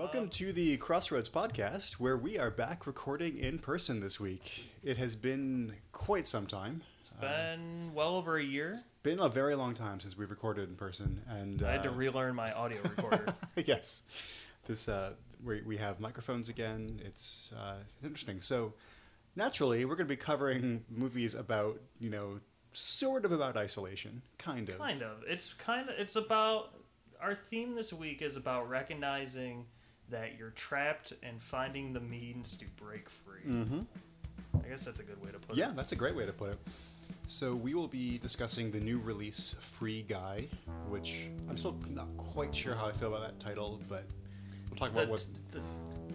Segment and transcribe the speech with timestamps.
[0.00, 4.72] Welcome to the Crossroads podcast, where we are back recording in person this week.
[4.82, 6.80] It has been quite some time.
[7.00, 8.70] It's been well over a year.
[8.70, 11.90] It's Been a very long time since we've recorded in person, and I had to
[11.90, 13.26] uh, relearn my audio recorder.
[13.66, 14.04] yes,
[14.64, 15.10] this uh,
[15.44, 16.98] we we have microphones again.
[17.04, 18.40] It's uh, interesting.
[18.40, 18.72] So
[19.36, 22.40] naturally, we're going to be covering movies about you know
[22.72, 24.78] sort of about isolation, kind of.
[24.78, 25.24] kind of.
[25.28, 25.98] It's kind of.
[25.98, 26.72] It's about
[27.20, 29.66] our theme this week is about recognizing
[30.10, 33.50] that you're trapped and finding the means to break free.
[33.50, 33.80] Mm-hmm.
[34.64, 35.68] I guess that's a good way to put Yeah, it.
[35.68, 36.58] Yeah, that's a great way to put it.
[37.26, 40.46] So we will be discussing the new release Free Guy,
[40.88, 44.04] which I'm still not quite sure how I feel about that title, but
[44.68, 45.26] we'll talk The, about what.
[45.52, 45.60] the,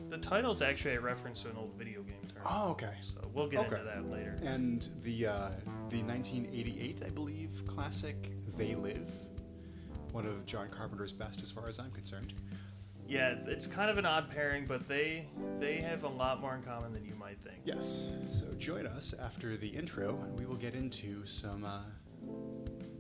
[0.09, 2.43] the title's actually a reference to an old video game term.
[2.46, 2.91] Oh, okay.
[3.02, 3.76] So we'll get Okay.
[3.80, 4.38] into that later.
[4.43, 5.49] And the uh,
[5.90, 9.09] the 1988, I believe, classic They Live,
[10.12, 12.34] one of John Carpenter's best, as far as I'm concerned.
[13.08, 15.27] Yeah, it's kind of an odd pairing, but they
[15.59, 17.57] they have a lot more in common than you might think.
[17.63, 18.04] Yes.
[18.32, 21.82] So join us after the intro, and we will get into some uh,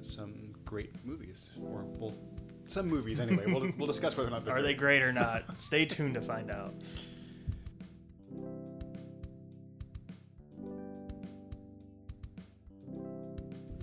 [0.01, 2.13] some great movies, or well,
[2.65, 3.45] some movies anyway.
[3.47, 4.99] we'll, we'll discuss whether or not they're Are they great.
[4.99, 5.43] great or not?
[5.59, 6.73] Stay tuned to find out.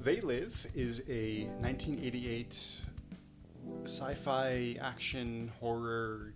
[0.02, 2.80] They Live is a 1988
[3.84, 6.32] sci-fi action horror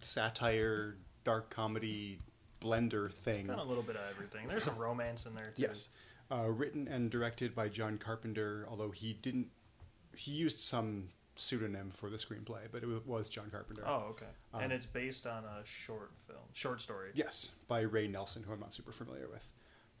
[0.00, 2.18] satire dark comedy
[2.60, 3.46] blender thing.
[3.46, 4.48] Kind of a little bit of everything.
[4.48, 5.62] There's some romance in there too.
[5.62, 5.88] Yes,
[6.30, 8.66] uh, written and directed by John Carpenter.
[8.68, 9.48] Although he didn't,
[10.16, 13.82] he used some pseudonym for the screenplay, but it was John Carpenter.
[13.86, 14.26] Oh, okay.
[14.52, 17.10] Um, and it's based on a short film, short story.
[17.14, 19.48] Yes, by Ray Nelson, who I'm not super familiar with.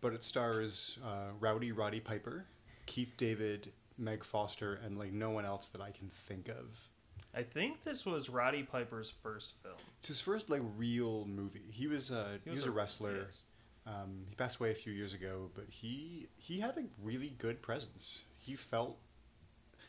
[0.00, 2.46] But it stars uh, Rowdy Roddy Piper,
[2.86, 6.88] Keith David, Meg Foster, and like no one else that I can think of.
[7.34, 9.76] I think this was Roddy Piper's first film.
[9.98, 11.62] It's his first like real movie.
[11.70, 13.16] He was a he, was, a wrestler.
[13.26, 13.44] yes.
[13.86, 17.62] Um, he passed away a few years ago, but he he had a really good
[17.62, 18.24] presence.
[18.38, 18.98] He felt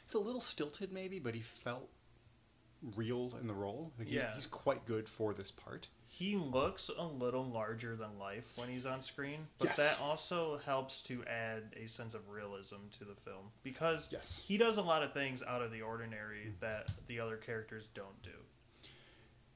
[0.06, 1.90] it's a little stilted maybe, but he felt
[2.96, 3.92] real in the role.
[3.98, 4.34] Like he's, Yeah.
[4.36, 5.88] he's quite good for this part.
[6.14, 9.78] He looks a little larger than life when he's on screen, but Yes.
[9.78, 14.40] that also helps to add a sense of realism to the film because Yes.
[14.46, 18.22] he does a lot of things out of the ordinary that the other characters don't
[18.22, 18.46] do.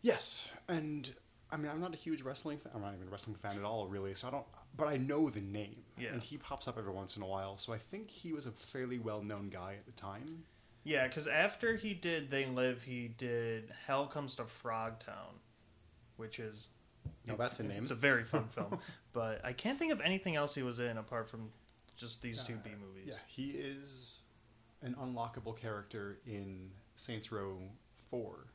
[0.02, 1.14] Yes, and
[1.52, 2.58] I mean I'm not a huge wrestling.
[2.60, 2.72] fan.
[2.74, 4.14] I'm not even a wrestling fan at all, really.
[4.16, 4.46] So I don't.
[4.78, 6.14] But I know the name, Yeah.
[6.14, 7.58] and he pops up every once in a while.
[7.58, 10.46] So I think he was a fairly well-known guy at the time.
[10.84, 15.40] Yeah, because after he did They Live, he did Hell Comes to Frogtown,
[16.18, 16.70] which is.
[17.28, 17.84] Now that's a name.
[17.84, 18.80] It's a very fun film,
[19.14, 21.50] but I can't think of anything else he was in apart from
[21.96, 23.06] just these two B movies.
[23.08, 24.20] Yeah, he is
[24.81, 27.58] an unlockable character in Saints Row
[28.09, 28.48] Four.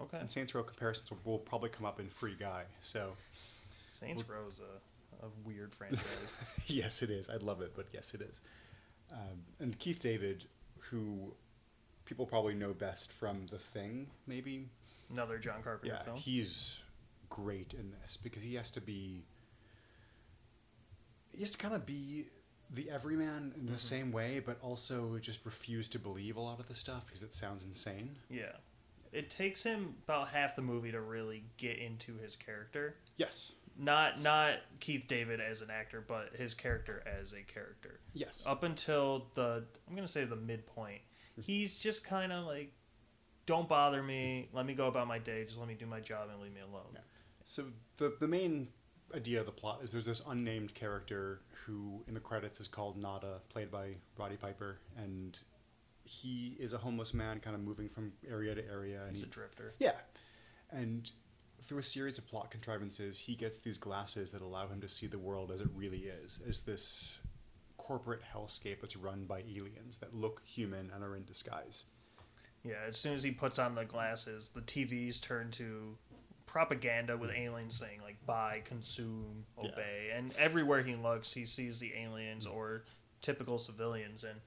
[0.00, 0.18] Okay.
[0.18, 2.64] And Saints Row comparisons will, will probably come up in Free Guy.
[2.80, 3.12] So
[3.76, 6.34] Saints Row's a, a weird franchise.
[6.66, 7.30] yes, it is.
[7.30, 8.40] I love it, but yes, it is.
[9.12, 10.46] Um, and Keith David,
[10.80, 11.32] who
[12.06, 14.68] people probably know best from The Thing, maybe.
[15.12, 16.16] Another John Carpenter Yeah, film.
[16.16, 16.80] he's
[17.34, 19.24] great in this because he has to be.
[21.32, 22.26] He has to kind of be
[22.70, 23.80] the everyman in the Mhm.
[23.80, 27.34] same way, but also just refuse to believe a lot of the stuff because it
[27.34, 28.18] sounds insane.
[28.30, 28.56] yeah.
[29.12, 32.96] It takes him about half the movie to really get into his character.
[33.16, 33.52] Yes.
[33.76, 38.00] Not not Keith David as an actor, but his character as a character.
[38.12, 38.42] Yes.
[38.44, 41.02] Up until the I'm gonna say the midpoint,
[41.40, 42.72] he's just kind of like,
[43.46, 44.48] "Don't bother me.
[44.52, 45.44] Let me go about my day.
[45.44, 47.00] Just let me do my job and leave me alone." Yeah.
[47.44, 47.64] So
[47.96, 48.68] the the main
[49.14, 52.96] idea of the plot is there's this unnamed character who in the credits is called
[52.96, 55.38] Nada, played by Roddy Piper, and
[56.04, 59.02] he is a homeless man, kind of moving from area to area.
[59.02, 59.74] And He's he, a drifter.
[59.78, 59.92] yeah,
[60.70, 61.10] and
[61.62, 65.06] through a series of plot contrivances, he gets these glasses that allow him to see
[65.06, 67.18] the world as it really is, as this
[67.78, 71.84] corporate hellscape that's run by aliens that look human and are in disguise.
[72.64, 75.96] Yeah, as soon as he puts on the glasses, the TVs turn to
[76.54, 77.46] propaganda with mm.
[77.46, 79.70] aliens saying like buy, consume, Yeah.
[79.70, 80.12] obey.
[80.14, 82.54] And everywhere he looks, he sees the aliens mm.
[82.54, 82.84] or
[83.20, 84.40] typical civilians and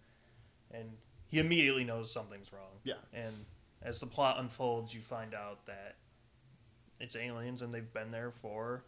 [0.71, 0.89] and
[1.27, 2.79] he immediately knows something's wrong.
[2.85, 2.95] Yeah.
[3.13, 3.33] And
[3.81, 5.97] as the plot unfolds, you find out that
[7.01, 8.85] it's aliens and they've been there for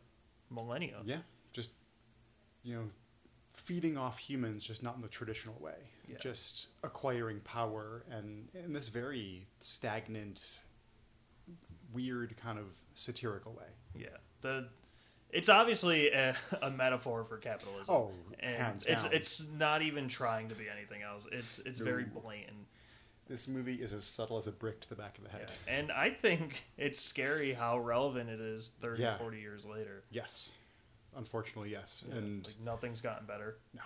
[0.49, 1.01] millennia.
[1.03, 1.19] Yeah,
[1.51, 1.71] just
[2.63, 2.89] you know,
[3.53, 5.91] feeding off humans, just not in the traditional way.
[6.07, 6.19] Yeah.
[6.21, 10.59] Just acquiring power and in this very stagnant,
[11.93, 13.65] weird kind of satirical way.
[13.95, 14.07] Yeah.
[14.41, 14.67] The
[15.31, 17.93] it's obviously a, a metaphor for capitalism.
[17.93, 19.13] Oh, and hands it's down.
[19.13, 21.27] it's not even trying to be anything else.
[21.31, 22.65] It's it's very blatant.
[23.27, 25.37] This movie is as subtle as a brick to the back of the Yeah.
[25.37, 25.51] head.
[25.67, 29.17] And I think it's scary how relevant it is 30, Yeah.
[29.17, 30.03] 40 years later.
[30.09, 30.51] Yes,
[31.15, 33.59] unfortunately, yes, Yeah, and like nothing's gotten better.
[33.75, 33.81] No.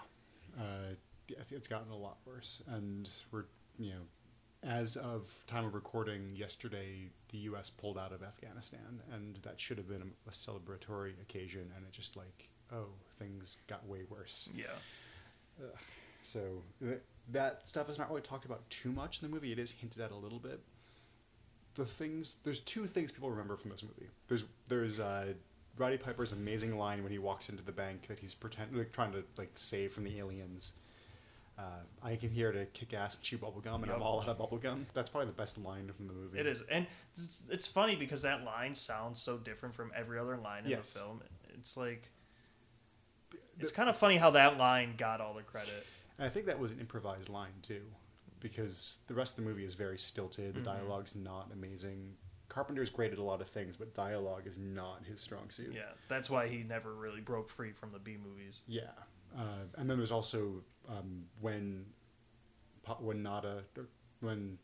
[0.57, 0.95] Uh,
[1.27, 2.61] yeah, it's gotten a lot worse.
[2.67, 3.43] And we're,
[3.77, 4.01] you know,
[4.63, 7.69] as of time of recording yesterday, the U.S.
[7.69, 11.91] pulled out of Afghanistan, and that should have been a, a celebratory occasion, and it
[11.91, 12.85] just like, oh,
[13.17, 14.49] things got way worse.
[14.55, 14.65] Yeah.
[16.21, 16.39] So
[16.81, 17.01] th-
[17.31, 19.51] that stuff is not really talked about too much in the movie.
[19.51, 20.61] It is hinted at a little bit.
[21.73, 24.09] The things there's two things people remember from this movie.
[24.27, 25.33] There's there's uh,
[25.75, 29.11] Roddy Piper's amazing line when he walks into the bank that he's pretend like trying
[29.13, 30.73] to like save from the aliens.
[31.57, 31.61] Uh,
[32.01, 33.97] I came here to kick ass and chew bubblegum, and Yup.
[33.97, 34.85] I'm all out of bubblegum.
[34.95, 36.39] That's probably the best line from the movie.
[36.39, 36.63] It is.
[36.69, 40.71] And it's, it's funny because that line sounds so different from every other line in
[40.71, 40.93] Yes.
[40.93, 41.21] the film.
[41.53, 42.09] It's like,
[43.59, 45.85] it's kind of funny how that line got all the credit.
[46.17, 47.81] And I think that was an improvised line too,
[48.39, 50.55] because the rest of the movie is very stilted.
[50.55, 50.65] The Mhm.
[50.65, 52.17] dialogue's not amazing.
[52.49, 55.73] Carpenter's great at a lot of things, but dialogue is not his strong suit.
[55.73, 55.91] Yeah.
[56.07, 58.61] That's why he never really broke free from the B movies.
[58.67, 58.91] Yeah.
[59.37, 61.85] Uh, and then there's also um, when
[62.99, 63.63] when Nada
[64.21, 64.57] when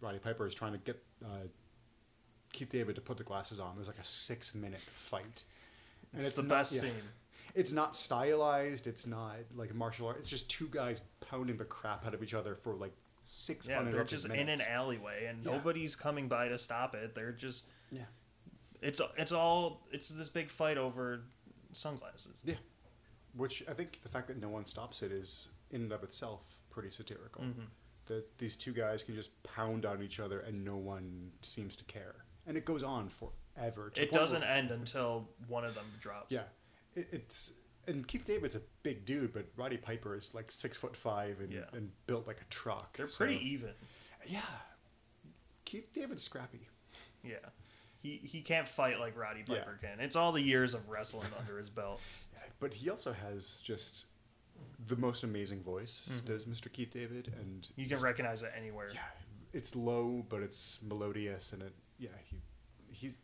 [0.00, 1.46] Roddy Piper is trying to get uh,
[2.52, 3.74] Keith David to put the glasses on.
[3.76, 5.42] There's like a six minute fight,
[6.12, 6.80] and It's, the not- best yeah.
[6.82, 6.92] scene.
[7.54, 8.86] It's not stylized.
[8.86, 10.18] It's not like martial art.
[10.18, 12.92] It's just two guys pounding the crap out of each other for like
[13.24, 13.66] six.
[13.66, 15.52] Yeah, they're just in an alleyway and Yeah.
[15.52, 17.14] nobody's coming by to stop it.
[17.14, 18.02] They're just Yeah.
[18.82, 21.22] It's it's all it's this big fight over
[21.72, 22.42] sunglasses.
[22.44, 22.56] Yeah.
[23.34, 26.60] Which I think the fact that no one stops it is in and of itself
[26.70, 27.42] pretty satirical.
[27.44, 27.66] Mhm.
[28.06, 31.84] That these two guys can just pound on each other and no one seems to
[31.84, 32.24] care.
[32.46, 33.92] And it goes on forever.
[33.96, 36.30] It doesn't where- end until one of them drops.
[36.32, 36.44] Yeah.
[36.94, 37.54] It, it's
[37.88, 41.52] and Keith David's a big dude, but Roddy Piper is like six foot five and,
[41.52, 41.66] Yeah.
[41.72, 42.96] and built like a truck.
[42.96, 43.74] They're so- pretty even.
[44.26, 44.42] Yeah.
[45.64, 46.68] Keith David's scrappy.
[47.24, 47.36] Yeah.
[48.02, 49.58] He he can't fight like Roddy Yeah.
[49.60, 49.98] Piper can.
[50.00, 52.00] It's all the years of wrestling under his belt.
[52.34, 54.06] Yeah, But he also has just
[54.86, 56.24] the most amazing voice, Mhm.
[56.24, 56.72] does Mr.
[56.72, 58.90] Keith David, and You can recognize it anywhere.
[58.92, 59.08] yeah,
[59.52, 62.40] it's low but it's melodious, and it yeah he
[62.90, 63.18] he's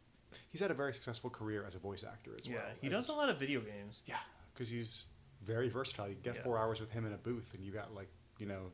[0.50, 2.64] he's had a very successful career as a voice actor as Yeah, well.
[2.68, 4.02] Yeah, he And- does a lot of video games.
[4.06, 4.20] Yeah,
[4.52, 5.06] because he's
[5.42, 6.08] very versatile.
[6.08, 6.42] You get Yeah.
[6.42, 8.72] four hours with him in a booth, and you got like you know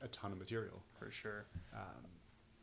[0.00, 0.84] a ton of material.
[0.98, 1.46] for sure.
[1.72, 2.06] Um,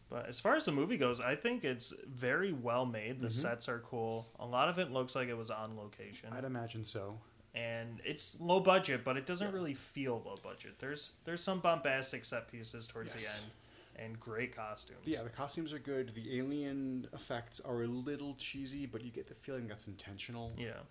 [0.07, 3.22] But as far as the movie goes, I think it's very well made.
[3.22, 3.31] The Mhm.
[3.31, 4.31] sets are cool.
[4.39, 6.31] A lot of it looks like it was on location.
[6.31, 7.19] I'd imagine so.
[7.55, 9.53] And it's low budget, but it doesn't Yeah.
[9.53, 10.77] really feel low budget.
[10.79, 13.23] There's there's some bombastic set pieces towards Yes.
[13.23, 13.51] the end,
[14.11, 15.05] and great costumes.
[15.07, 16.13] Yeah, the costumes are good.
[16.13, 20.51] The alien effects are a little cheesy, but you get the feeling that's intentional.
[20.57, 20.81] yeah,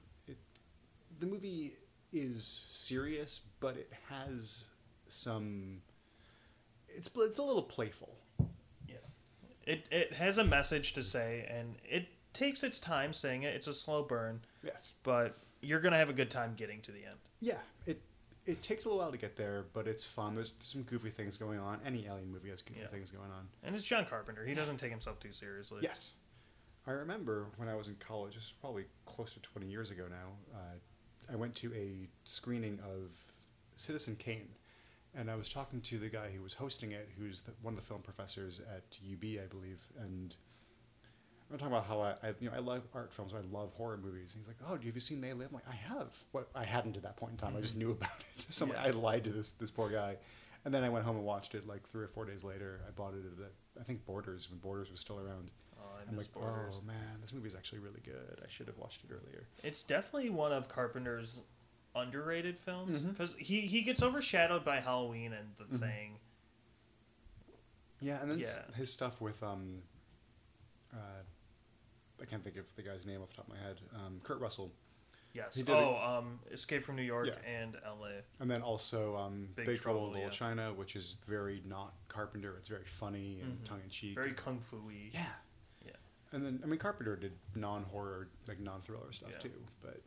[1.20, 1.76] The movie
[2.12, 4.66] is serious, but it has
[5.06, 5.82] some.
[6.88, 8.16] It's it's a little playful.
[8.88, 8.96] yeah.
[9.66, 13.54] It it has a message to say, and it takes its time saying it.
[13.54, 14.92] It's a slow burn, Yes.
[15.04, 17.16] but you're gonna have a good time getting to the end.
[17.40, 17.58] Yeah.
[17.86, 18.00] It
[18.46, 20.34] it takes a little while to get there, but it's fun.
[20.34, 21.80] There's some goofy things going on.
[21.84, 22.88] Any alien movie has goofy Yeah.
[22.88, 23.48] things going on.
[23.62, 24.44] And it's John Carpenter.
[24.44, 25.78] He doesn't take himself too seriously.
[25.82, 26.12] Yes.
[26.86, 30.04] I remember when I was in college, this is probably close to 20 years ago
[30.10, 33.12] now, uh, I went to a screening of
[33.76, 34.48] Citizen Kane.
[35.16, 37.80] And I was talking to the guy who was hosting it, who's the, one of
[37.80, 39.80] the film professors at UB, I believe.
[40.00, 40.34] And
[41.52, 43.32] I'm talking about how I, I, you know, I love art films.
[43.34, 44.34] I love horror movies.
[44.34, 46.64] And he's like, "Oh, have you seen They Live?" I'm like, "I have." What I
[46.64, 47.54] hadn't at that point in time.
[47.56, 48.46] I just knew about it.
[48.52, 48.82] so Yeah.
[48.82, 50.16] I lied to this this poor guy.
[50.64, 52.80] And then I went home and watched it like three or four days later.
[52.88, 55.50] I bought it at the, I think Borders when Borders was still around.
[55.78, 56.76] Oh, I'm like, Borders.
[56.82, 58.40] oh man, this movie's actually really good.
[58.42, 59.46] I should have watched it earlier.
[59.62, 61.40] It's definitely one of Carpenter's
[61.94, 65.80] underrated films because he he gets overshadowed by Halloween and The Mhm.
[65.80, 66.18] Thing.
[68.00, 68.62] Yeah, and then Yeah.
[68.74, 69.82] his stuff with um,
[70.92, 70.96] uh,
[72.24, 73.76] I can't think of the guy's name off the top of my head.
[73.94, 74.72] Um, Kurt Russell,
[75.34, 75.60] Yes.
[75.66, 77.50] Oh, um, Escape from New York Yeah.
[77.60, 78.22] and L.A.
[78.40, 80.30] and then also um, Big Big, Trouble, Trouble, in Little yeah.
[80.30, 82.54] China, which is very not Carpenter.
[82.56, 83.64] It's very funny and Mhm.
[83.64, 84.14] tongue in cheek.
[84.14, 85.10] Very kung fu-y.
[85.12, 85.26] yeah.
[85.84, 85.90] Yeah.
[86.30, 89.38] And then I mean Carpenter did non-horror, like non-thriller stuff Yeah.
[89.38, 89.66] too.
[89.82, 90.00] But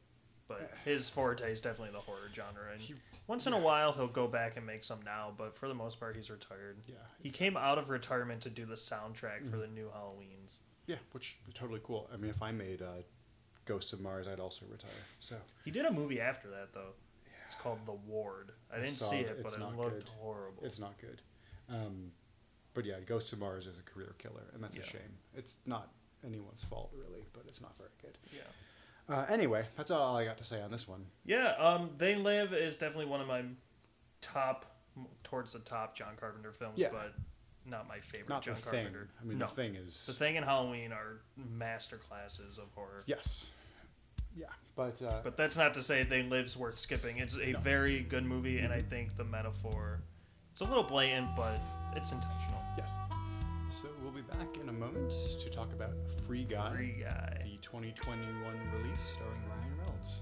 [0.48, 2.72] But his forte is definitely the horror genre.
[2.72, 2.96] And he,
[3.28, 6.00] once in a while, he'll go back and make some now, but for the most
[6.00, 6.78] part, he's retired.
[6.88, 9.60] yeah, He came out of retirement to do the soundtrack for Mhm.
[9.60, 10.60] the new Halloweens.
[10.88, 12.10] Yeah, which is totally cool.
[12.14, 13.04] I mean, if I made uh,
[13.66, 14.90] Ghosts of Mars, I'd also retire.
[15.20, 16.94] So He did a movie after that, though.
[17.46, 18.52] It's called The Ward.
[18.72, 19.28] I I didn't see it.
[19.38, 20.10] it, but it looked good.
[20.20, 20.64] horrible.
[20.66, 21.22] it's not good.
[21.70, 22.12] Um,
[22.74, 24.84] but yeah, Ghosts of Mars is a career killer, and that's Yeah.
[24.84, 25.18] a shame.
[25.36, 25.92] It's not
[26.26, 28.18] anyone's fault really, but it's not very good.
[28.34, 28.42] yeah.
[29.10, 31.06] Uh, anyway, that's all I got to say on this one.
[31.26, 33.44] Yeah, um, They Live is definitely one of my
[34.20, 34.66] top,
[35.24, 36.90] towards the top John Carpenter films, Yeah.
[36.92, 37.14] but
[37.68, 38.72] not my favorite Not John the thing.
[38.86, 39.10] Carpenter.
[39.22, 39.46] I mean, no.
[39.48, 40.06] the thing is.
[40.06, 43.04] The Thing and Halloween are master classes of horror.
[43.06, 43.46] Yes.
[44.36, 44.46] Yeah,
[44.76, 47.18] but uh, But that's not to say They Live's worth skipping.
[47.18, 47.60] It's a No.
[47.60, 50.02] very good movie, and I think the metaphor,
[50.52, 51.60] it's a little blatant, but
[51.96, 52.62] it's intentional.
[52.78, 52.92] yes.
[53.70, 55.92] So we'll be back in a moment to talk about
[56.26, 57.42] Free Guy, Free guy.
[57.44, 58.26] the 2021
[58.82, 60.22] release starring Ryan Reynolds.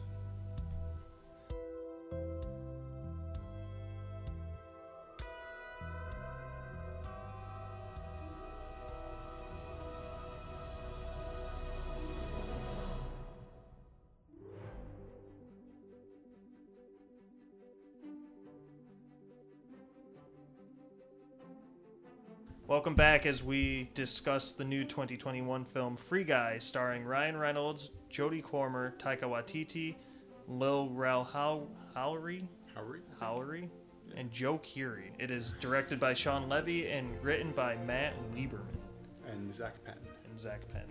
[22.68, 28.44] Welcome back as we discuss the new 2021 film Free Guy, starring Ryan Reynolds, Jodie
[28.44, 29.96] Comer, Taika Waititi,
[30.48, 32.82] Lil Rel How- Howery, How?
[33.22, 33.70] Howery,
[34.16, 35.12] and Joe Keery.
[35.20, 38.66] It is directed by Shawn Levy and written by Matt Lieberman
[39.28, 39.98] And Zak Penn.
[40.28, 40.88] and Zak Penn.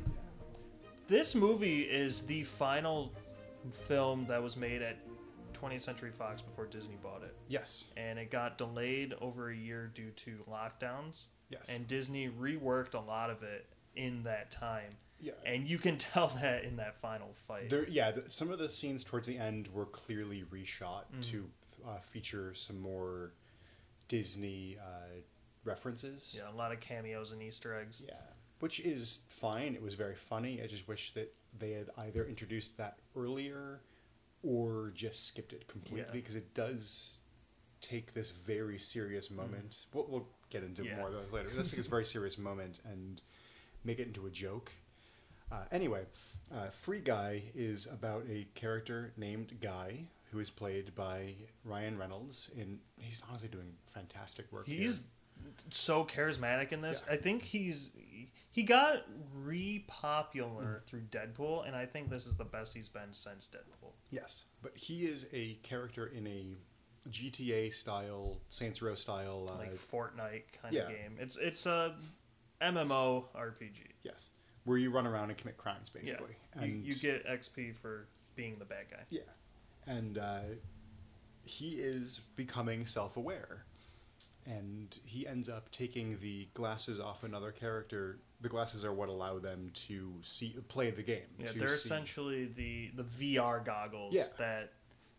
[1.08, 3.12] This movie is the final
[3.72, 4.96] film that was made at
[5.52, 7.34] 20th Century Fox before Disney bought it.
[7.48, 7.86] Yes.
[7.96, 11.26] And it got delayed over a year due to lockdowns.
[11.58, 11.74] Yes.
[11.74, 14.90] And Disney reworked a lot of it in that time.
[15.20, 15.32] yeah.
[15.46, 17.70] And you can tell that in that final fight.
[17.70, 21.22] There, yeah, the, some of the scenes towards the end were clearly reshot Mm.
[21.30, 21.50] to
[21.86, 23.32] uh, feature some more
[24.08, 25.20] Disney uh,
[25.64, 26.34] references.
[26.38, 28.02] yeah, a lot of cameos and Easter eggs.
[28.06, 28.14] Yeah,
[28.60, 29.74] which is fine.
[29.74, 30.60] It was very funny.
[30.62, 33.80] I just wish that they had either introduced that earlier
[34.42, 36.12] or just skipped it completely Yeah.
[36.12, 37.14] because it does
[37.84, 39.86] take this very serious moment.
[39.92, 40.86] We'll, we'll get into Mm.
[40.86, 40.96] Yeah.
[40.96, 41.48] more of those later.
[41.56, 43.20] Let's take this very serious moment and
[43.84, 44.72] make it into a joke.
[45.52, 46.04] Uh, anyway,
[46.54, 52.50] uh, Free Guy is about a character named Guy who is played by Ryan Reynolds.
[52.56, 54.66] In he's honestly doing fantastic work.
[54.66, 54.78] here.
[54.78, 55.02] He's
[55.70, 57.02] so charismatic in this.
[57.06, 57.12] Yeah.
[57.14, 57.90] I think he's
[58.50, 59.04] he got
[59.78, 60.86] re-popular Mm.
[60.86, 63.92] through Deadpool, and I think this is the best he's been since Deadpool.
[64.10, 66.46] Yes, but he is a character in a
[67.10, 69.48] GTA style, Saints Row style.
[69.52, 70.82] Uh, like Fortnite kind yeah.
[70.82, 71.16] of game.
[71.18, 71.94] It's it's a
[72.60, 73.82] MMO RPG.
[74.02, 74.28] yes,
[74.64, 76.36] where you run around and commit crimes, basically.
[76.56, 78.06] Yeah, you, And you get XP for
[78.36, 79.04] being the bad guy.
[79.10, 79.20] yeah,
[79.86, 80.40] and uh,
[81.44, 83.64] he is becoming self-aware,
[84.46, 88.18] and he ends up taking the glasses off another character.
[88.40, 91.22] The glasses are what allow them to see play the game.
[91.38, 94.24] Yeah, they're see- essentially the the VR goggles Yeah.
[94.38, 94.72] that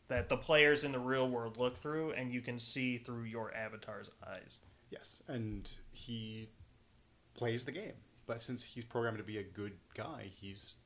[0.07, 3.53] that the players in the real world look through, and you can see through your
[3.55, 4.59] avatar's eyes.
[4.91, 6.49] Yes, and he
[7.33, 7.93] plays the game.
[8.27, 10.77] But since he's programmed to be a good guy, he's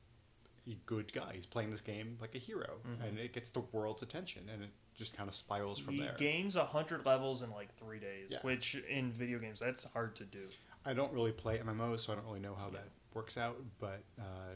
[0.66, 1.32] a good guy.
[1.34, 3.02] He's playing this game like a hero, Mhm.
[3.08, 6.12] and it gets the world's attention, and it just kind of spirals from he there.
[6.12, 8.40] He gains hundred levels in like three days, Yeah.
[8.42, 10.48] which in video games that's hard to do.
[10.84, 12.80] I don't really play MMOs, so I don't really know how Yeah.
[12.80, 13.62] that works out.
[13.78, 14.54] But uh,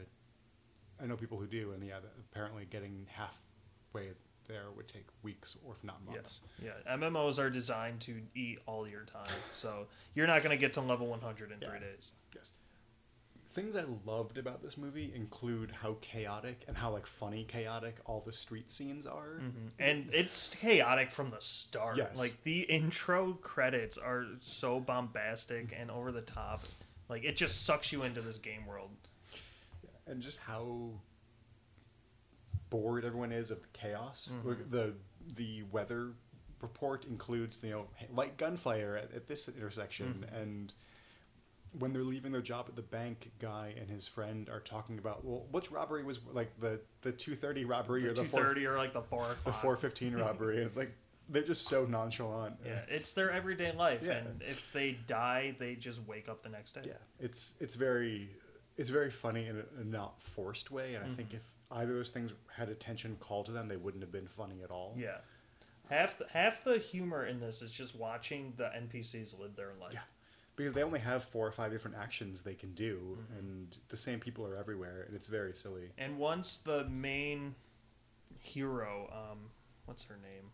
[0.99, 4.13] I know people who do, and yeah, apparently getting halfway
[4.47, 6.41] there would take weeks, or if not months.
[6.63, 10.73] Yeah, MMOs are designed to eat all your time, so you're not going to get
[10.73, 11.69] to level 100 in Yeah.
[11.69, 12.11] three days.
[12.35, 12.51] Yes.
[13.53, 18.19] Things I loved about this movie include how chaotic and how like funny chaotic all
[18.25, 19.39] the street scenes are.
[19.41, 19.67] Mm-hmm.
[19.79, 21.95] And it's chaotic from the start.
[21.95, 22.17] Yes.
[22.17, 26.63] Like the intro credits are so bombastic and over the top.
[27.07, 28.89] Like it just sucks you into this game world.
[30.05, 30.89] and just how
[32.69, 34.29] bored everyone is of the chaos.
[34.31, 34.69] Mhm.
[34.71, 34.93] The
[35.35, 36.13] the weather
[36.61, 40.41] report includes you know light gunfire at, at this intersection, Mhm.
[40.41, 40.73] and
[41.77, 45.25] when they're leaving their job at the bank, guy and his friend are talking about
[45.25, 48.65] well, which robbery was like the the two thirty robbery or The the four 230
[48.67, 50.93] or like the 4 the four fifteen robbery, and it's like
[51.27, 52.55] they're just so nonchalant.
[52.63, 54.01] Yeah, it's their everyday life.
[54.03, 54.17] Yeah.
[54.17, 56.81] And if they die, they just wake up the next day.
[56.85, 58.29] yeah, it's it's very
[58.77, 61.35] it's very funny in a, a not forced way, and I think Mhm.
[61.35, 64.61] if either of those things had attention called to them, they wouldn't have been funny
[64.63, 64.93] at all.
[64.97, 65.17] Yeah.
[65.89, 69.93] Half the, half the humor in this is just watching the NPCs live their life.
[69.93, 70.01] Yeah.
[70.57, 73.39] because they only have four or five different actions they can do, Mhm.
[73.39, 75.91] and the same people are everywhere, and it's very silly.
[75.97, 77.55] And once the main
[78.39, 79.51] hero, um,
[79.85, 80.51] what's her name?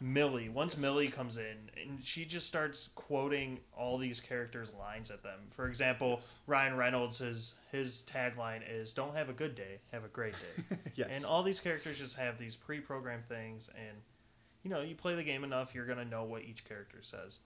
[0.00, 0.48] Millie.
[0.48, 0.76] Once.
[0.78, 5.40] Millie comes in, and she just starts quoting all these characters' lines at them.
[5.50, 6.38] For example, Yes.
[6.46, 10.76] Ryan Reynolds, his his tagline is "Don't have a good day, have a great day."
[10.94, 13.98] yes, And all these characters just have these pre-programmed things, and
[14.62, 17.38] you know, you play the game enough, you're gonna know what each character says.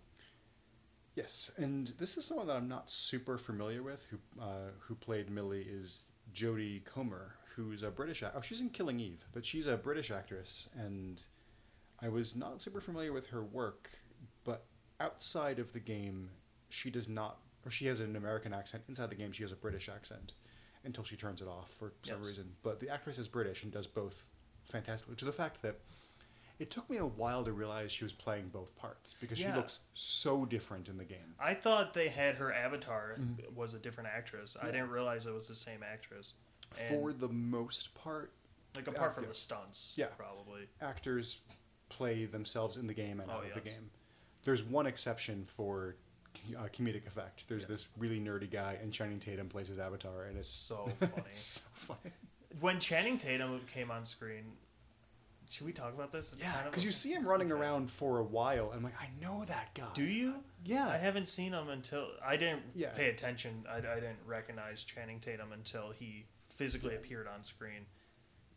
[1.14, 4.06] yes, and this is someone that I'm not super familiar with.
[4.10, 6.02] Who uh, who played Millie is
[6.34, 8.22] Jodie Comer, who's a British.
[8.22, 11.22] Act- oh, she's in Killing Eve, but she's a British actress, and
[12.00, 13.90] I was not super familiar with her work,
[14.44, 14.64] but
[15.00, 16.30] outside of the game,
[16.68, 18.84] she does not, or she has an American accent.
[18.88, 20.32] Inside the game, she has a British accent
[20.84, 22.26] until she turns it off for some Yes.
[22.28, 22.56] reason.
[22.62, 24.26] But the actress is British and does both
[24.64, 25.16] fantastically.
[25.16, 25.80] To the fact that
[26.58, 29.50] it took me a while to realize she was playing both parts because Yeah.
[29.52, 31.34] she looks so different in the game.
[31.38, 33.52] I thought they had her avatar Mhm.
[33.54, 34.56] was a different actress.
[34.60, 36.34] I didn't realize it was the same actress.
[36.78, 38.32] And, For the most part,
[38.74, 39.28] like apart yeah, from yeah.
[39.30, 40.06] the stunts, Yeah.
[40.08, 40.68] probably.
[40.80, 41.40] actors
[41.94, 43.90] play themselves in the game and Oh, out of the game.
[44.44, 45.94] There's one exception for
[46.58, 47.48] uh, comedic effect.
[47.48, 47.68] There's Yes.
[47.68, 51.12] this really nerdy guy, and Channing Tatum plays his avatar, and it's So funny.
[51.26, 52.12] it's so funny.
[52.60, 54.44] when Channing Tatum came on screen,
[55.48, 56.32] should we talk about this?
[56.32, 57.60] It's yeah, kind of because you see him running okay.
[57.60, 59.86] around for a while, and I'm like, I know that guy.
[59.94, 60.34] Do you?
[60.64, 60.88] Yeah.
[60.88, 62.90] I haven't seen him until I didn't Yeah.
[62.90, 63.64] pay attention.
[63.70, 66.98] I, I didn't recognize Channing Tatum until he physically Yeah.
[66.98, 67.86] appeared on screen.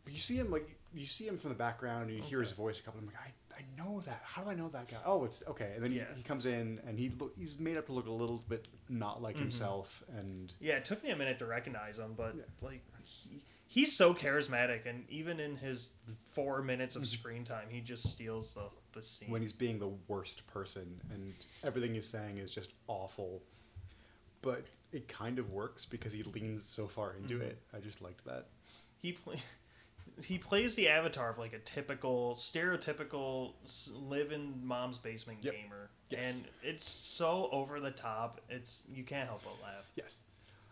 [0.08, 2.52] But you see him like you see him from the background, and you hear his
[2.52, 2.98] voice a couple.
[2.98, 4.22] I'm like, I, I know that.
[4.24, 4.96] How do I know that guy?
[5.04, 5.72] Oh, it's okay.
[5.74, 6.04] And then Yeah.
[6.14, 9.20] he, he comes in, and he he's made up to look a little bit not
[9.20, 9.40] like Mhm.
[9.40, 12.44] himself, and Yeah, it took me a minute to recognize him, but Yeah.
[12.62, 15.90] like he, he's so charismatic, and even in his
[16.24, 17.06] four minutes of Mhm.
[17.06, 19.28] screen time, he just steals the the scene.
[19.30, 23.42] when he's being the worst person and everything he's saying is just awful
[24.40, 27.42] but it kind of works because he leans so far into Mhm.
[27.42, 28.46] it i just liked that
[29.02, 29.36] he play,
[30.24, 33.52] he plays the avatar of like a typical stereotypical
[34.08, 35.54] live in mom's basement Yep.
[35.54, 36.34] gamer Yes.
[36.34, 40.18] and it's so over the top it's you can't help but laugh yes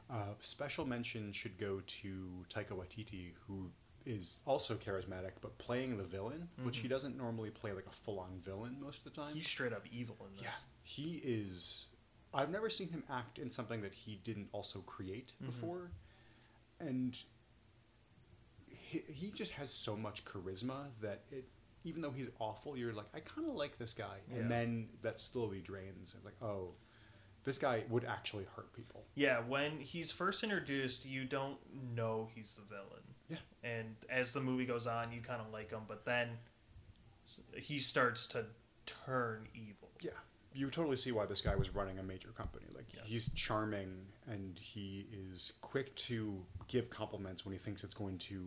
[0.08, 3.70] uh, special mention should go to taika waititi who
[4.06, 6.90] is also charismatic but playing the villain which he Mhm.
[6.90, 10.16] doesn't normally play like a full-on villain most of the time he's straight up evil
[10.28, 11.86] in this yeah he is
[12.32, 15.46] i've never seen him act in something that he didn't also create Mhm.
[15.46, 15.90] before
[16.80, 17.18] and
[19.06, 21.44] he, he just has so much charisma that it
[21.84, 24.38] even though he's awful you're like i kind of like this guy Yeah.
[24.40, 26.70] and then that slowly drains and like oh
[27.44, 31.58] this guy would actually hurt people yeah when he's first introduced you don't
[31.94, 33.36] know he's the villain Yeah.
[33.62, 36.28] and as the movie goes on you kind of like him but then
[37.56, 38.44] he starts to
[38.86, 40.10] turn evil yeah
[40.52, 43.02] you totally see why this guy was running a major company like Yes.
[43.06, 43.90] he's charming
[44.26, 48.44] and he is quick to give compliments when he thinks it's going to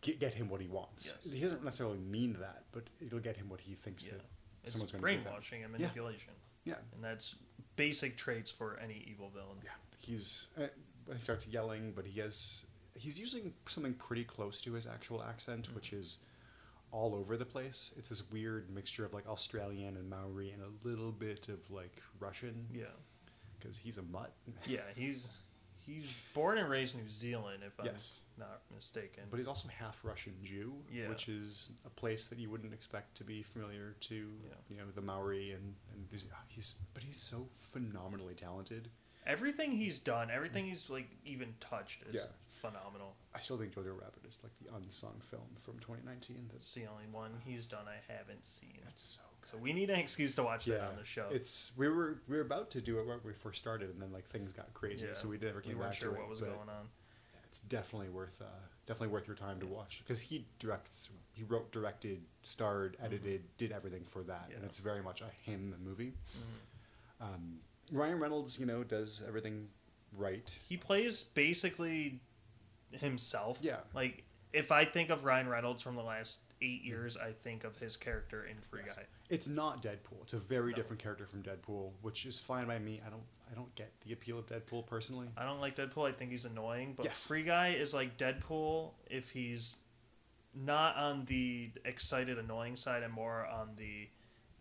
[0.00, 1.06] get, get him what he wants.
[1.24, 1.32] Yes.
[1.32, 4.12] he doesn't necessarily mean that but it'll get him what he thinks yeah.
[4.14, 4.22] That
[4.64, 6.32] it's someone's going to brainwashing and manipulation.
[6.64, 6.74] Yeah.
[6.94, 7.36] And that's
[7.76, 9.58] basic traits for any evil villain.
[9.62, 9.70] Yeah.
[9.98, 10.66] He's uh,
[11.14, 15.68] he starts yelling but he has he's using something pretty close to his actual accent
[15.70, 15.74] Mhm.
[15.74, 16.18] which is
[16.92, 17.92] all over the place.
[17.96, 22.00] It's this weird mixture of like australian and maori and a little bit of like
[22.20, 22.66] russian.
[22.72, 22.84] Yeah.
[23.58, 24.32] Because he's a mutt.
[24.66, 25.28] Yeah, he's
[25.86, 27.94] he's born and raised in New Zealand, if I'm
[28.38, 29.24] not mistaken.
[29.30, 31.08] but he's also half russian jew Yeah.
[31.08, 34.54] which is a place that you wouldn't expect to be familiar to Yeah.
[34.68, 38.88] you know the maori and, and he's, ah, he's but he's so phenomenally talented
[39.26, 40.68] everything he's done, everything mm.
[40.68, 42.26] he's like even touched is Yeah.
[42.46, 43.16] phenomenal.
[43.34, 46.86] i still think jojo rabbit is like the unsung film from 2019 that's It's the
[46.86, 48.78] only one he's done I haven't seen.
[48.84, 51.26] that's so So we need an excuse to watch that on the show.
[51.30, 54.12] It's we were we were about to do it when we first started, and then
[54.12, 56.20] like things got crazy, Yeah, so we never we came weren't back sure to it.
[56.20, 56.88] what was going on.
[57.48, 58.46] It's definitely worth uh,
[58.86, 63.70] definitely worth your time to watch because he directs, he wrote, directed, starred, edited, did
[63.72, 64.66] everything for that, and Mm-hmm.
[64.66, 66.12] It's very much a him movie.
[67.20, 67.24] Mhm.
[67.24, 67.58] Um,
[67.92, 69.68] Ryan Reynolds, you know, does everything
[70.16, 70.52] right.
[70.68, 72.20] He plays basically
[72.90, 73.58] himself.
[73.62, 73.76] Yeah.
[73.94, 77.76] Like if I think of Ryan Reynolds from the last eight years, I think of
[77.78, 78.96] his character in Free Yes.
[78.96, 79.02] Guy.
[79.28, 80.22] It's not Deadpool.
[80.22, 80.76] It's a very No.
[80.76, 83.00] different character from Deadpool, which is fine by me.
[83.06, 85.28] I don't I don't get the appeal of Deadpool personally.
[85.36, 86.08] I don't like Deadpool.
[86.08, 86.94] I think he's annoying.
[86.96, 87.26] But Yes.
[87.28, 89.76] Free Guy is like Deadpool if he's
[90.52, 94.08] not on the excited, annoying side and more on the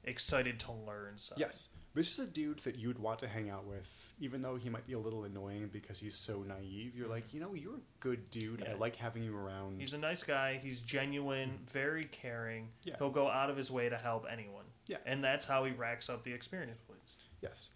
[0.03, 1.39] excited to learn side.
[1.39, 1.69] Yes.
[1.95, 4.69] This is a dude that you would want to hang out with, even though he
[4.69, 6.93] might be a little annoying because he's so naive.
[6.93, 8.67] You're like, you know, you're a good dude.
[8.69, 9.79] I like having you around.
[9.79, 10.60] He's a nice guy.
[10.62, 12.67] He's genuine, very caring.
[12.84, 12.95] Yeah.
[12.99, 14.65] He'll go out of his way to help anyone.
[14.88, 14.97] Yeah.
[15.05, 17.15] And that's how he racks up the experience points.
[17.41, 17.71] yes.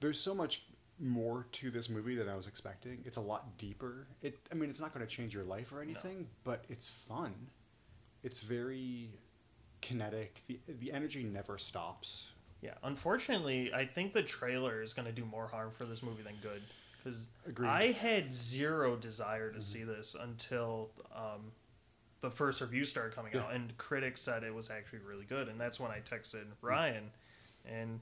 [0.00, 0.62] There's so much
[1.00, 3.02] more to this movie than I was expecting.
[3.04, 4.06] It's a lot deeper.
[4.22, 7.34] It I mean, it's not going to change your life or anything, but it's fun.
[8.22, 9.10] It's very
[9.80, 10.42] kinetic.
[10.46, 12.30] The the energy never stops.
[12.60, 12.74] Yeah.
[12.82, 16.34] Unfortunately, I think the trailer is going to do more harm for this movie than
[16.42, 16.60] good.
[17.02, 17.26] Because
[17.64, 19.62] I had zero desire to Mhm.
[19.62, 21.52] see this until um,
[22.20, 23.42] the first review started coming Yeah.
[23.44, 25.48] out, and critics said it was actually really good.
[25.48, 27.12] And that's when I texted Ryan,
[27.64, 28.00] and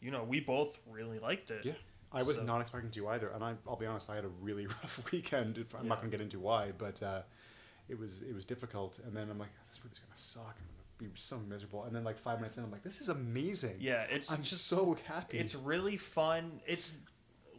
[0.00, 1.64] you know we both really liked it.
[1.64, 1.72] Yeah.
[2.12, 4.28] I was So- not expecting to either, and I, I'll be honest, I had a
[4.28, 5.56] really rough weekend.
[5.76, 7.22] I'm not going to get into why, but uh,
[7.88, 8.98] it was it was difficult.
[8.98, 10.58] And then I'm like, this movie's going to suck.
[11.08, 11.84] Be so miserable.
[11.84, 13.76] And then like five minutes in, I'm like, this is amazing.
[13.80, 15.38] Yeah, it's I'm just so happy.
[15.38, 16.60] it's really fun.
[16.66, 16.92] It's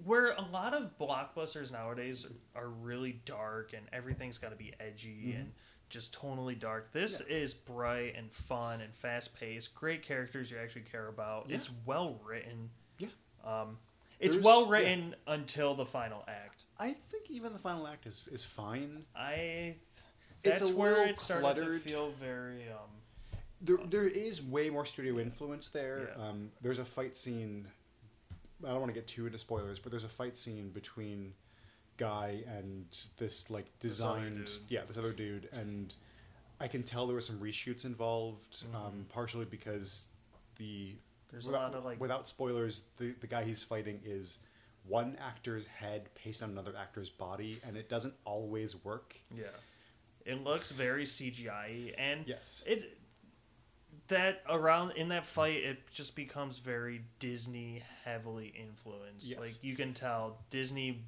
[0.04, 5.34] where a lot of blockbusters nowadays are really dark and everything's got to be edgy
[5.34, 5.40] Mhm.
[5.40, 5.54] and
[5.90, 6.92] just tonally dark.
[6.92, 9.74] This is bright and fun and fast paced.
[9.74, 11.50] Great characters you actually care about.
[11.50, 11.58] Yeah.
[11.58, 12.70] It's well written.
[13.00, 13.08] Yeah.
[13.44, 13.78] Um,
[14.20, 14.72] it's There's- well yeah.
[14.72, 16.64] written until the final act.
[16.78, 19.06] I think even the final act is is fine.
[19.16, 19.76] I.
[20.44, 21.82] It's That's a where it started cluttered.
[21.84, 22.70] to feel very.
[22.70, 22.90] Um,
[23.62, 26.14] There, there is way more studio influence there.
[26.18, 26.24] Yeah.
[26.28, 27.68] Um, there's a fight scene.
[28.64, 31.34] I don't want to get too into spoilers, but there's a fight scene between
[31.98, 32.86] Guy and
[33.18, 34.60] this like designed, dude.
[34.68, 35.94] yeah, this other dude, and
[36.60, 38.76] I can tell there were some reshoots involved, Mhm.
[38.76, 40.06] um, partially because
[40.58, 40.94] the
[41.32, 42.00] there's without, a lot of like.
[42.02, 44.40] without spoilers, the the guy he's fighting is
[44.88, 49.16] one actor's head pasted on another actor's body, and it doesn't always work.
[49.34, 49.46] Yeah.
[50.26, 52.62] It looks very CGI and Yes.
[52.66, 52.98] it
[54.08, 59.28] that around in that fight it just becomes very Disney heavily influenced.
[59.28, 59.40] Yes.
[59.40, 61.02] Like you can tell Disney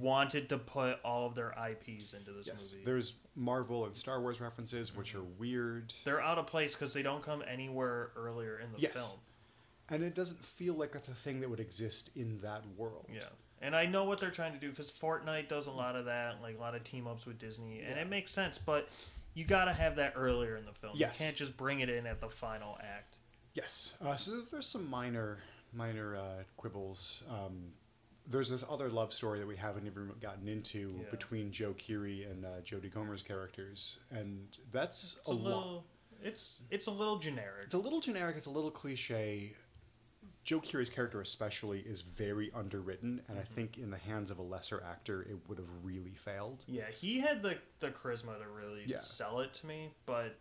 [0.00, 2.72] wanted to put all of their IPs into this Yes.
[2.72, 2.84] movie.
[2.84, 5.20] There's Marvel and Star Wars references, which mm-hmm.
[5.20, 5.94] are weird.
[6.04, 8.92] They're out of place because they don't come anywhere earlier in the Yes.
[8.92, 9.20] film.
[9.88, 13.06] And it doesn't feel like that's a thing that would exist in that world.
[13.12, 13.24] Yeah.
[13.60, 16.42] And I know what they're trying to do because Fortnite does a lot of that,
[16.42, 18.02] like a lot of team ups with Disney, and Yeah.
[18.02, 18.58] it makes sense.
[18.58, 18.88] But
[19.34, 20.92] you got to have that earlier in the film.
[20.96, 21.18] Yes.
[21.20, 23.16] You can't just bring it in at the final act.
[23.54, 23.94] Yes.
[24.04, 25.38] Uh, so there's some minor,
[25.72, 27.22] minor uh, quibbles.
[27.30, 27.72] Um,
[28.28, 31.10] there's this other love story that we haven't even gotten into Yeah.
[31.10, 35.84] between Joe Keery and uh, Jodie Comer's characters, and that's It's a, a, little.
[36.22, 37.64] It's it's a little generic.
[37.64, 38.36] It's a little generic.
[38.36, 39.54] It's a little cliche.
[40.44, 43.54] Joe Keery's character, especially, is very underwritten, and I Mhm.
[43.54, 46.64] think in the hands of a lesser actor, it would have really failed.
[46.66, 48.98] Yeah, he had the the charisma to really Yeah.
[48.98, 50.38] sell it to me, but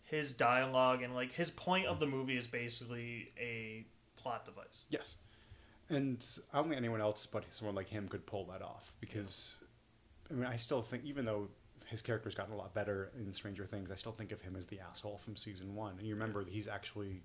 [0.00, 3.86] his dialogue and like his point of the movie is basically a
[4.16, 4.86] plot device.
[4.88, 5.16] Yes.
[5.90, 9.56] And I don't think anyone else but someone like him could pull that off because,
[10.30, 11.50] I mean, I still think, even though
[11.86, 14.66] his character's gotten a lot better in Stranger Things, I still think of him as
[14.66, 15.98] the asshole from season one.
[15.98, 17.22] And you remember that he's actually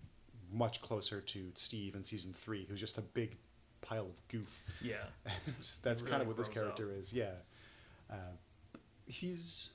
[0.53, 3.35] much closer to Steve in season three, who's just a big
[3.81, 4.61] pile of goof.
[4.81, 7.31] Yeah, And that's really kind of what this character is, yeah.
[8.09, 8.15] Uh,
[9.05, 9.69] he's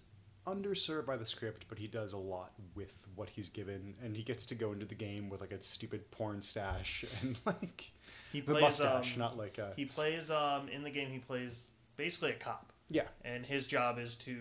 [0.47, 4.23] underserved by the script, but he does a lot with what he's given, and he
[4.23, 7.91] gets to go into the game with like a stupid porn stash and like
[8.33, 8.63] he the plays.
[8.63, 11.11] mustache, um, not like a he plays um in the game.
[11.11, 13.03] He plays basically a cop, yeah.
[13.25, 14.37] and his job is to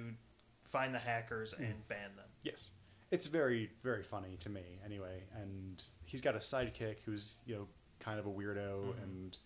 [0.64, 1.64] find the hackers Hmm.
[1.64, 2.26] and ban them.
[2.44, 2.70] Yes,
[3.12, 7.68] it's very very funny to me anyway, and he's got a sidekick who's you know
[8.00, 9.04] kind of a weirdo, Mhm.
[9.04, 9.38] and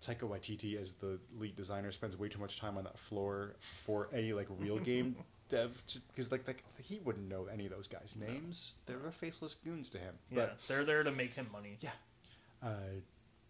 [0.00, 4.08] Taika Waititi as the lead designer spends way too much time on that floor for
[4.12, 5.16] any like real game
[5.48, 8.74] dev because like, like he wouldn't know any of those guys' names.
[8.86, 10.14] They're the faceless goons to him.
[10.30, 11.78] Yeah, But they're there to make him money.
[11.80, 11.90] yeah,
[12.62, 12.74] uh,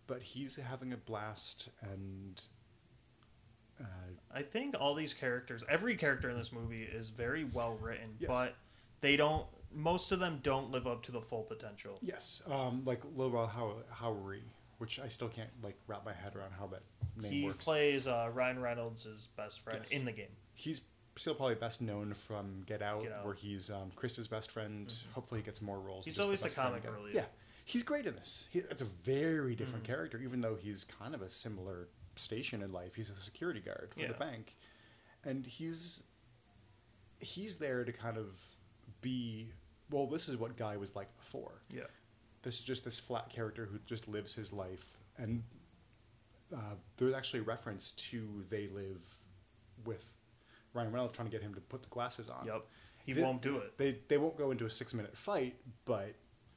[0.07, 2.41] but he's having a blast, and
[3.81, 3.85] uh,
[4.33, 8.29] I think all these characters, every character in this movie is very well written, Yes.
[8.31, 8.55] but
[9.01, 9.47] they don't.
[9.73, 11.99] Most of them don't live up to the full potential.
[12.03, 14.41] yes, um, like Lil Rel How- Howery,
[14.79, 16.83] which I still can't like wrap my head around how that
[17.17, 17.35] name works.
[17.35, 17.65] He works.
[17.65, 19.93] plays uh, Ryan Reynolds' best friend Yes.
[19.93, 20.31] in the game.
[20.55, 20.81] he's
[21.17, 23.25] still probably best known from Get Out, Get Out.
[23.25, 24.87] where he's um, Chris's best friend.
[24.87, 25.13] Mhm.
[25.13, 26.05] Hopefully, he gets more roles.
[26.05, 27.15] than He's just always the best friend comic relief.
[27.15, 27.25] Yeah,
[27.65, 28.49] he's great in this.
[28.53, 29.89] He, it's a very different Mhm.
[29.89, 32.95] character, even though he's kind of a similar station in life.
[32.95, 34.09] He's a security guard for Yeah.
[34.09, 34.57] the bank,
[35.25, 36.05] and he's
[37.21, 38.39] he's there to kind of
[39.01, 39.51] be.
[39.91, 41.53] Well, this is what Guy was like before.
[41.73, 41.83] Yeah.
[42.43, 45.43] This is just this flat character who just lives his life, and
[46.55, 49.03] uh, there's actually reference to They Live
[49.85, 50.05] with
[50.75, 52.47] Ryan Reynolds trying to get him to put the glasses on.
[52.47, 52.65] Yep.
[53.05, 53.77] He They- won't do it.
[53.79, 56.15] They they won't go into a six minute fight, but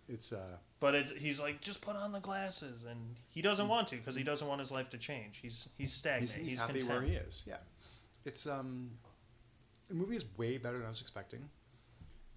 [0.10, 3.88] it's uh But it's, he's like, just put on the glasses, and he doesn't want
[3.90, 5.40] to because he doesn't want his life to change.
[5.42, 6.32] He's he's stagnant.
[6.32, 6.92] he's, He's, he's happy content.
[6.92, 7.44] where he is.
[7.48, 7.58] Yeah,
[8.26, 8.92] it's um
[9.88, 11.50] the movie is way better than I was expecting.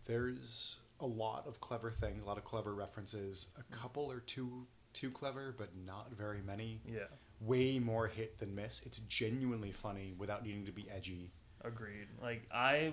[0.05, 3.49] There's a lot of clever things, a lot of clever references.
[3.59, 6.81] A couple or two too clever, but not very many.
[6.87, 7.05] Yeah,
[7.41, 8.83] Way more hit than miss.
[8.87, 11.33] It's genuinely funny without needing to be edgy.
[11.63, 12.09] agreed.
[12.23, 12.93] Like I,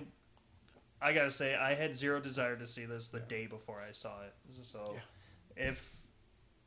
[1.00, 3.24] I gotta say, I had zero desire to see this the Yeah.
[3.28, 4.34] day before I saw it.
[4.62, 5.68] So, Yeah.
[5.68, 5.96] if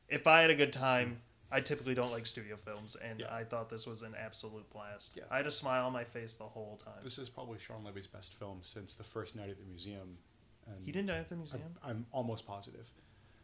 [0.07, 1.21] if I had a good time.
[1.51, 3.33] I typically don't like studio films, and Yeah.
[3.33, 5.13] I thought this was an absolute blast.
[5.15, 5.23] Yeah.
[5.29, 7.01] I had a smile on my face the whole time.
[7.03, 10.17] This is probably Shawn Levy's best film since the first night at the museum.
[10.67, 11.77] And he didn't die at the I'm, museum.
[11.83, 12.87] I'm almost positive.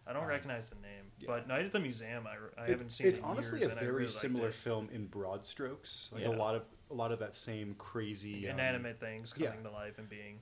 [0.08, 1.28] I don't um, recognize the name, yeah.
[1.28, 3.08] but Night at the Museum, I, I It- haven't seen.
[3.08, 6.10] It's honestly years, a very really similar film in broad strokes.
[6.12, 6.30] Like Yeah.
[6.30, 9.50] a lot of a lot of that same crazy um, inanimate things yeah.
[9.50, 10.40] coming to life and being.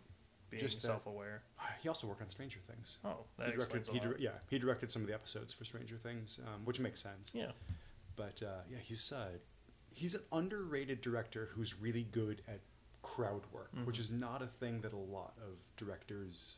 [0.50, 1.44] being Just self-aware.
[1.84, 2.98] He also worked on Stranger Things.
[3.06, 4.18] Oh, that he directed, explains a lot.
[4.18, 7.34] dir- yeah, he directed some of the episodes for Stranger Things, um, which makes sense.
[7.36, 7.52] yeah,
[8.16, 9.38] But uh, yeah, he's uh,
[9.92, 12.62] he's an underrated director who's really good at
[13.04, 14.00] crowd work, which Mhm.
[14.00, 16.58] is not a thing that a lot of directors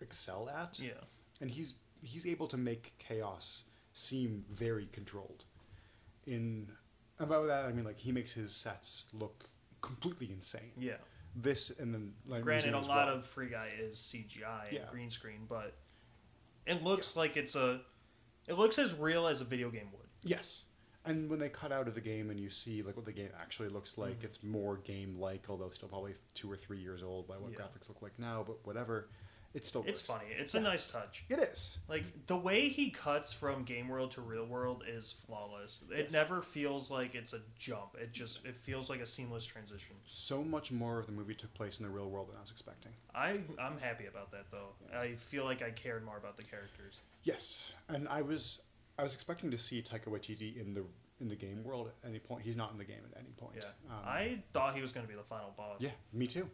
[0.00, 0.78] excel at.
[0.80, 0.92] yeah,
[1.40, 5.44] and he's he's able to make chaos seem very controlled.
[6.26, 6.68] In
[7.18, 9.48] about that, I mean like he makes his sets look
[9.80, 10.72] completely insane.
[10.78, 10.96] yeah.
[11.36, 13.16] This and then like Granted, a lot well.
[13.16, 14.84] of Free Guy is CGI and Yeah.
[14.90, 15.76] green screen, but
[16.66, 17.80] it looks like it's a.
[18.48, 20.08] It looks as real as a video game would.
[20.22, 20.64] yes.
[21.06, 23.30] And when they cut out of the game and you see like what the game
[23.40, 24.24] actually looks like, Mhm.
[24.24, 27.58] it's more game like, although still probably two or three years old by what Yeah.
[27.58, 28.42] graphics look like now.
[28.42, 29.08] But whatever,
[29.52, 30.26] it still It's funny.
[30.30, 30.60] It's Yeah.
[30.60, 31.24] a nice touch.
[31.28, 31.78] It is.
[31.88, 35.80] Like the way he cuts from game world to real world is flawless.
[35.90, 36.12] It Yes.
[36.12, 37.96] never feels like it's a jump.
[37.96, 39.96] It just it feels like a seamless transition.
[40.06, 42.50] So much more of the movie took place in the real world than I was
[42.50, 42.92] expecting.
[43.14, 44.74] I I'm happy about that though.
[44.90, 45.00] Yeah.
[45.00, 47.00] I feel like I cared more about the characters.
[47.24, 48.60] Yes, and I was
[48.98, 50.84] I was expecting to see Taika Waititi in the
[51.20, 52.42] in the game world at any point.
[52.42, 53.56] He's not in the game at any point.
[53.56, 55.80] Yeah, Um, I thought he was going to be the final boss.
[55.82, 56.48] yeah, me too.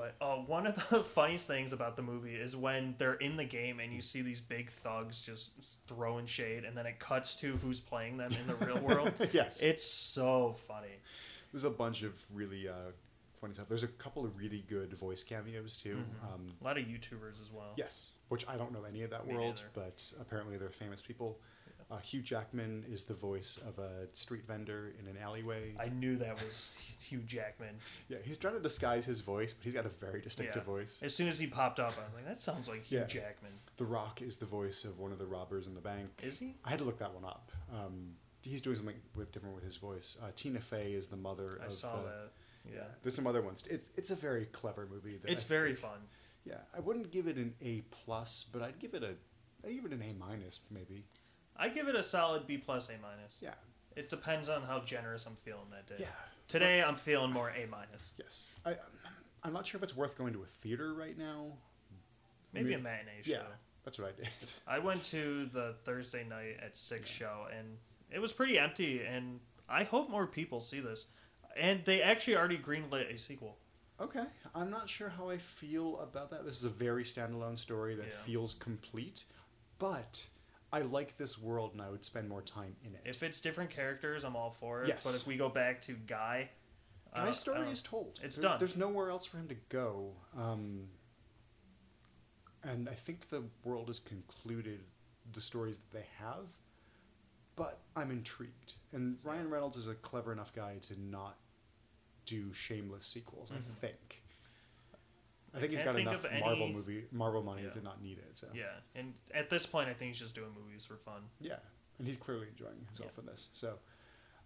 [0.00, 3.44] But uh, one of the funniest things about the movie is when they're in the
[3.44, 5.50] game and you see these big thugs just
[5.86, 9.12] throwing shade, and then it cuts to who's playing them in the real world.
[9.32, 10.96] yes, It's so funny.
[11.52, 12.72] there's a bunch of really uh,
[13.42, 13.66] funny stuff.
[13.68, 15.96] There's a couple of really good voice cameos too.
[16.24, 16.32] Mhm.
[16.34, 17.74] Um, A lot of YouTubers as well.
[17.76, 19.88] yes, which I don't know any of that Me world, neither.
[19.90, 21.38] but apparently they're famous people.
[21.90, 25.74] Uh, Hugh Jackman is the voice of a street vendor in an alleyway.
[25.78, 27.74] I knew that was Hugh Jackman.
[28.08, 30.72] yeah, he's trying to disguise his voice, but he's got a very distinctive Yeah.
[30.72, 31.00] voice.
[31.02, 33.06] As soon as he popped up, I was like, that sounds like Hugh Yeah.
[33.06, 33.50] Jackman.
[33.76, 36.10] The Rock is the voice of one of the robbers in the bank.
[36.22, 36.54] Is he?
[36.64, 37.50] I had to look that one up.
[37.74, 40.16] Um, he's doing something with different with his voice.
[40.22, 41.72] Uh, Tina Fey is the mother I of.
[41.72, 42.30] saw the, that.
[42.72, 42.80] Yeah.
[43.02, 43.64] There's some other ones.
[43.68, 45.18] It's it's a very clever movie.
[45.24, 45.98] It's I- very fun.
[46.44, 49.14] Yeah, I wouldn't give it an A plus, but I'd give it a
[49.64, 51.04] it an A minus maybe.
[51.60, 53.38] I give it a solid B plus A minus.
[53.42, 53.54] Yeah.
[53.94, 55.96] It depends on how generous I'm feeling that day.
[55.98, 56.06] Yeah.
[56.48, 58.14] Today I'm feeling more A minus.
[58.18, 58.48] Yes.
[58.64, 58.76] I
[59.42, 61.52] I'm not sure if it's worth going to a theater right now.
[62.52, 63.32] Maybe mean, a matinee show.
[63.32, 63.42] Yeah,
[63.84, 64.28] that's what I did.
[64.66, 67.76] I went to the Thursday night at six show and
[68.10, 71.06] it was pretty empty and I hope more people see this.
[71.56, 73.58] And they actually already greenlit a sequel.
[74.00, 76.44] Okay, I'm not sure how I feel about that.
[76.44, 78.22] This is a very standalone story that Yeah.
[78.24, 79.24] feels complete,
[79.78, 80.26] but
[80.72, 83.00] I like this world and I would spend more time in it.
[83.04, 84.88] If it's different characters, I'm all for it.
[84.88, 85.04] Yes.
[85.04, 86.48] But if we go back to Guy,
[87.12, 88.20] Guy's don't- story is told.
[88.22, 88.58] It's There- done.
[88.58, 90.14] There's nowhere else for him to go.
[90.36, 90.88] Um,
[92.62, 94.80] and I think the world has concluded
[95.32, 96.46] the stories that they have,
[97.56, 98.74] but I'm intrigued.
[98.92, 101.36] And Ryan Reynolds is a clever enough guy to not
[102.26, 103.56] do shameless sequels, Mhm.
[103.56, 104.22] I think.
[105.52, 107.70] I I think he's got enough any- Marvel movie Marvel money Yeah.
[107.70, 108.36] to not need it.
[108.36, 111.22] So Yeah, and at this point, I think he's just doing movies for fun.
[111.40, 111.58] Yeah,
[111.98, 113.20] and he's clearly enjoying himself Yeah.
[113.20, 113.48] in this.
[113.52, 113.78] So,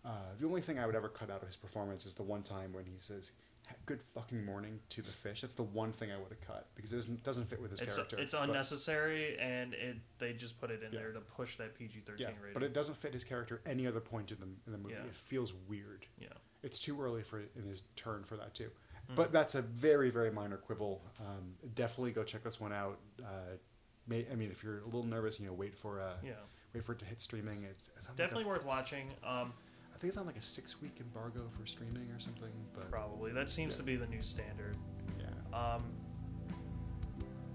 [0.04, 2.42] uh, the only thing I would ever cut out of his performance is the one
[2.42, 3.32] time when he says
[3.86, 5.40] "Good fucking morning" to the fish.
[5.40, 7.80] That's the one thing I would have cut because it doesn't, doesn't fit with his
[7.80, 8.18] It's character.
[8.18, 11.00] it's but- unnecessary, and it they just put it in Yeah.
[11.00, 12.54] there to push that PG thirteen Yeah, rating.
[12.54, 14.94] but it doesn't fit his character any other point in the in the movie.
[14.94, 16.06] It feels weird.
[16.18, 16.28] yeah,
[16.62, 18.70] It's too early for in his turn for that too.
[19.10, 19.14] Mhm.
[19.16, 21.02] But that's a very very minor quibble.
[21.20, 22.98] Um, definitely go check this one out.
[23.22, 23.56] Uh,
[24.06, 26.32] may, I mean, if you're a little nervous, you know, wait for uh, yeah,
[26.72, 27.64] wait for it to hit streaming.
[27.64, 29.08] It's, it's on like a definitely worth watching.
[29.22, 29.52] Um,
[29.94, 32.50] I think it's on like a six week embargo for streaming or something.
[32.74, 33.78] But probably that seems Yeah.
[33.78, 34.76] to be the new standard.
[35.18, 35.26] yeah,
[35.58, 35.84] Um,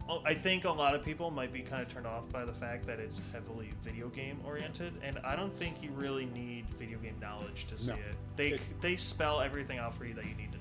[0.08, 2.54] oh, I think a lot of people might be kind of turned off by the
[2.54, 6.98] fact that it's heavily video game oriented, and I don't think you really need video
[7.00, 7.96] game knowledge to see No.
[7.96, 8.16] it.
[8.36, 10.59] They It- they spell everything out for you that you need to.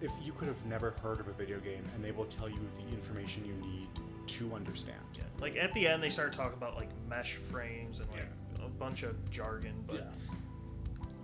[0.00, 2.58] If you could have never heard of a video game and they will tell you
[2.76, 3.88] the information you need
[4.28, 4.98] to understand.
[5.14, 5.22] Yeah.
[5.40, 8.26] Like at the end, they start talking about like mesh frames and like
[8.64, 10.02] a bunch of jargon, but yeah,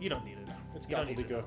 [0.01, 0.49] you don't need it.
[0.75, 1.45] it's You don't need gobbledygook.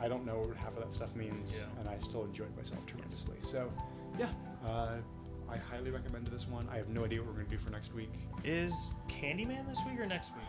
[0.00, 1.80] I don't know what half of that stuff means, Yeah.
[1.80, 3.36] and I still enjoyed myself tremendously.
[3.42, 3.70] So,
[4.18, 4.28] yeah,
[4.66, 4.96] uh,
[5.48, 6.66] I highly recommend this one.
[6.72, 8.10] I have no idea what we're going to do for next week.
[8.42, 10.42] Is Candyman this week or next week?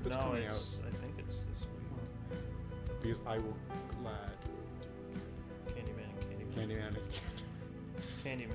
[0.00, 0.80] If it's no, coming it's.
[0.86, 2.38] I think it's this week.
[3.02, 3.56] because I will
[4.02, 4.32] glad
[5.68, 6.10] Candyman,
[6.54, 6.96] Candyman, Candyman.
[8.24, 8.54] Candyman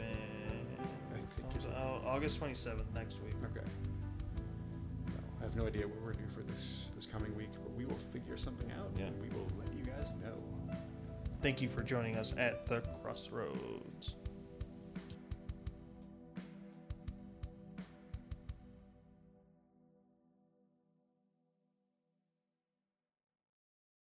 [1.11, 3.33] I think comes it- out August twenty seventh next week.
[3.43, 3.65] Okay.
[5.07, 7.85] No, I have no idea what we're gonna for this this coming week, but we
[7.85, 9.05] will figure something out Yeah.
[9.05, 10.75] and we will let you guys know.
[11.41, 14.15] Thank you for joining us at the Crossroads.